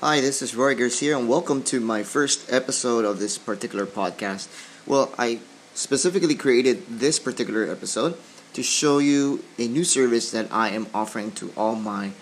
[0.00, 4.46] Hi, this is Roy Garcia, and welcome to my first episode of this particular podcast.
[4.86, 5.40] Well, I
[5.74, 8.16] specifically created this particular episode
[8.52, 12.12] to show you a new service that I am offering to all my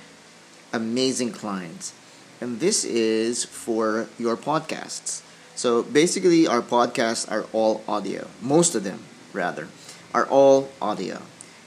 [0.72, 1.92] amazing clients.
[2.40, 5.20] And this is for your podcasts.
[5.54, 8.26] So basically, our podcasts are all audio.
[8.40, 9.00] Most of them,
[9.34, 9.68] rather,
[10.14, 11.20] are all audio.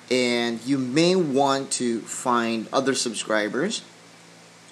[0.10, 3.84] And you may want to find other subscribers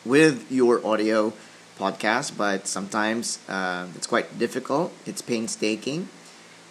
[0.06, 1.34] with your audio
[1.78, 4.92] podcast, but sometimes uh, it's quite difficult.
[5.06, 6.10] It's painstaking,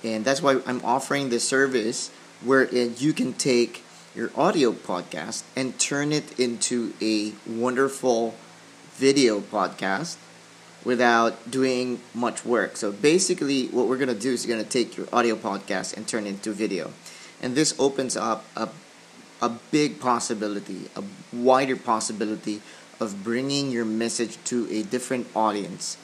[0.03, 2.11] and that's why I'm offering this service
[2.45, 3.83] where you can take
[4.15, 8.35] your audio podcast and turn it into a wonderful
[8.95, 10.17] video podcast
[10.85, 12.77] without doing much work.
[12.77, 16.27] So basically, what we're gonna do is you're gonna take your audio podcast and turn
[16.27, 16.93] it into video,
[17.43, 18.69] and this opens up a
[19.43, 22.63] a big possibility, a wider possibility
[23.01, 25.97] of bringing your message to a different audience.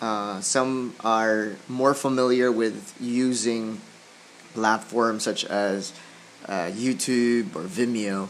[0.00, 3.80] Uh, some are more familiar with using
[4.54, 5.92] platforms such as
[6.46, 8.28] uh, YouTube or Vimeo.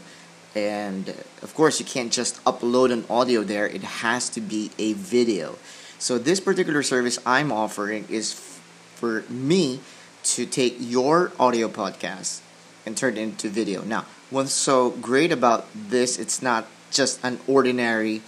[0.55, 1.09] And
[1.41, 5.57] of course, you can't just upload an audio there, it has to be a video.
[5.99, 8.61] So, this particular service I'm offering is f-
[8.95, 9.81] for me
[10.23, 12.41] to take your audio podcast
[12.85, 13.83] and turn it into video.
[13.83, 18.21] Now, what's so great about this, it's not just an ordinary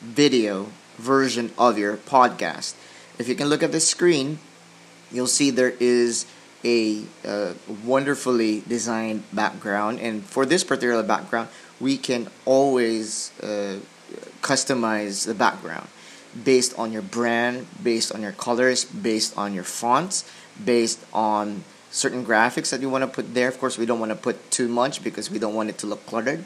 [0.00, 2.74] video version of your podcast.
[3.18, 4.38] If you can look at the screen,
[5.10, 6.26] you'll see there is
[6.64, 7.54] a uh,
[7.84, 11.48] wonderfully designed background, and for this particular background,
[11.80, 13.78] we can always uh,
[14.40, 15.88] customize the background
[16.44, 20.24] based on your brand, based on your colors, based on your fonts,
[20.64, 23.48] based on certain graphics that you want to put there.
[23.48, 25.86] Of course, we don't want to put too much because we don't want it to
[25.86, 26.44] look cluttered.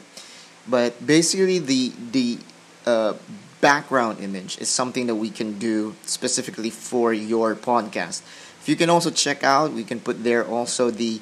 [0.67, 2.37] But basically, the the
[2.85, 3.13] uh,
[3.61, 8.21] background image is something that we can do specifically for your podcast.
[8.61, 11.21] If you can also check out, we can put there also the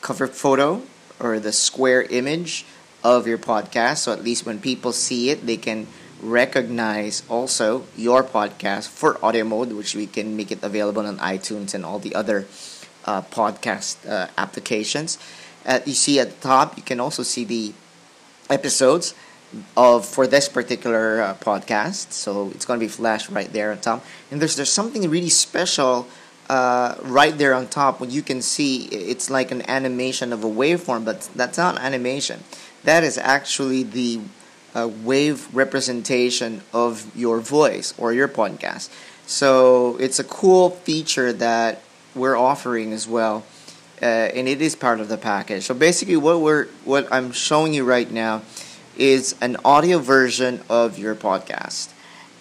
[0.00, 0.82] cover photo
[1.20, 2.64] or the square image
[3.04, 3.98] of your podcast.
[3.98, 5.86] So at least when people see it, they can
[6.20, 11.74] recognize also your podcast for audio mode, which we can make it available on iTunes
[11.74, 12.46] and all the other
[13.04, 15.18] uh, podcast uh, applications.
[15.64, 17.72] Uh, you see at the top, you can also see the
[18.50, 19.14] episodes
[19.76, 22.12] of for this particular uh, podcast.
[22.12, 24.04] So it's going to be flashed right there on top.
[24.30, 26.06] And there's there's something really special
[26.48, 30.48] uh, right there on top when you can see it's like an animation of a
[30.48, 32.44] waveform, but that's not animation.
[32.84, 34.20] That is actually the
[34.74, 38.88] uh, wave representation of your voice or your podcast.
[39.26, 41.82] So it's a cool feature that
[42.14, 43.44] we're offering as well
[44.02, 45.64] uh, and it is part of the package.
[45.64, 48.42] So basically, what we're what I'm showing you right now
[48.96, 51.92] is an audio version of your podcast.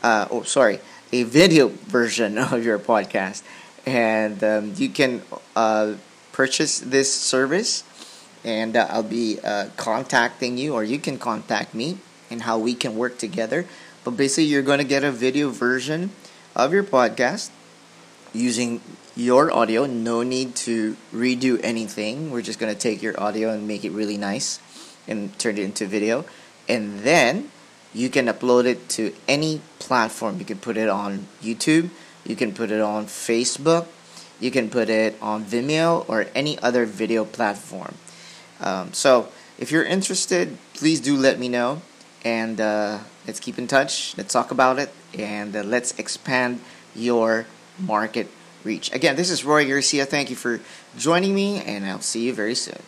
[0.04, 0.80] Uh, oh, sorry,
[1.12, 3.44] a video version of your podcast,
[3.86, 5.22] and um, you can
[5.56, 5.94] uh,
[6.32, 7.84] purchase this service,
[8.44, 11.98] and uh, I'll be uh, contacting you, or you can contact me,
[12.30, 13.66] and how we can work together.
[14.04, 16.12] But basically, you're going to get a video version
[16.56, 17.50] of your podcast
[18.38, 18.82] using
[19.16, 19.86] your audio.
[19.86, 22.32] No need to redo anything.
[22.32, 24.60] We're just going to take your audio and make it really nice
[25.08, 26.26] and turn it into video.
[26.70, 27.50] And then
[27.94, 30.38] you can upload it to any platform.
[30.40, 31.90] You can put it on YouTube,
[32.26, 33.88] you can put it on Facebook,
[34.40, 37.96] you can put it on Vimeo or any other video platform.
[38.60, 41.82] Um, so if you're interested, please do let me know.
[42.24, 44.18] And uh, let's keep in touch.
[44.18, 44.94] Let's talk about it.
[45.18, 46.60] And uh, let's expand
[46.94, 47.46] your
[47.80, 48.30] market
[48.64, 48.94] reach.
[48.94, 50.06] Again, this is Roy Garcia.
[50.06, 50.60] Thank you for
[50.98, 52.82] joining me, and I'll see you very soon.